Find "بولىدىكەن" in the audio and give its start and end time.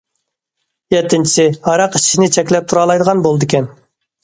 3.29-3.73